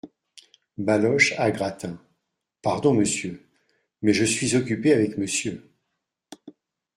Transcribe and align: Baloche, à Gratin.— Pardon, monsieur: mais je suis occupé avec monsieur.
Baloche, 0.79 1.35
à 1.37 1.51
Gratin.— 1.51 1.99
Pardon, 2.63 2.95
monsieur: 2.95 3.47
mais 4.01 4.15
je 4.15 4.25
suis 4.25 4.55
occupé 4.55 4.93
avec 4.93 5.19
monsieur. 5.19 5.69